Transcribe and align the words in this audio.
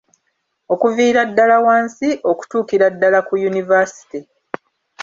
Okuviira 0.73 1.21
ddala 1.29 1.57
wansi 1.65 2.09
okutuukira 2.31 2.85
ddala 2.93 3.19
ku 3.27 3.33
yunivaasite. 3.43 4.19